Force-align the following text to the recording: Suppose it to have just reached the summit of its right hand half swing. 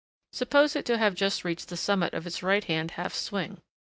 Suppose 0.33 0.75
it 0.75 0.83
to 0.87 0.97
have 0.97 1.13
just 1.13 1.43
reached 1.43 1.69
the 1.69 1.77
summit 1.77 2.15
of 2.15 2.25
its 2.25 2.41
right 2.41 2.63
hand 2.63 2.89
half 2.97 3.13
swing. 3.13 3.61